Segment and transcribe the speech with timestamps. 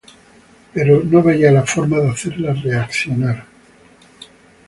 [0.73, 3.45] Pero no veía la forma de hacerla reaccionar